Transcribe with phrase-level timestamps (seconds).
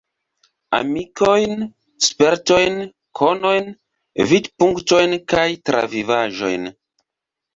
[0.75, 1.51] Amikojn,
[2.05, 2.79] spertojn,
[3.21, 3.69] konojn,
[4.31, 6.67] vidpunktojn kaj travivaĵojn.